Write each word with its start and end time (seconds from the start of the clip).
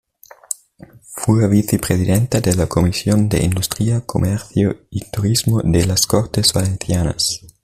Fue 1.11 1.47
vicepresidenta 1.47 2.41
de 2.41 2.55
la 2.55 2.65
Comisión 2.65 3.29
de 3.29 3.43
Industria, 3.43 4.01
Comercio 4.03 4.87
y 4.89 5.01
Turismo 5.11 5.61
de 5.63 5.85
las 5.85 6.07
Cortes 6.07 6.53
Valencianas. 6.53 7.45